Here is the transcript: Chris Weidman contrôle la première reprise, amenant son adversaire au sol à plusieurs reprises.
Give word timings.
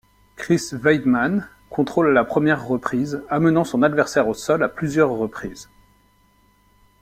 Chris 0.35 0.69
Weidman 0.73 1.47
contrôle 1.69 2.11
la 2.11 2.25
première 2.25 2.65
reprise, 2.65 3.23
amenant 3.29 3.63
son 3.63 3.83
adversaire 3.83 4.27
au 4.29 4.33
sol 4.33 4.63
à 4.63 4.67
plusieurs 4.67 5.11
reprises. 5.11 5.69